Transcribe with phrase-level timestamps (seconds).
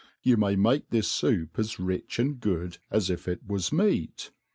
[0.23, 4.31] You may make this foup as rich and good as if it was meat.